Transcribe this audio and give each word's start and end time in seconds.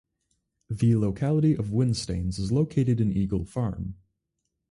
The 0.67 0.95
locality 0.95 1.55
of 1.55 1.67
Whinstanes 1.69 2.39
is 2.39 2.51
located 2.51 2.99
in 2.99 3.15
Eagle 3.15 3.45
Farm. 3.45 3.97